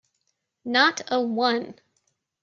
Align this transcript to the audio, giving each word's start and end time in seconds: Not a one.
Not 0.65 1.01
a 1.11 1.21
one. 1.21 1.75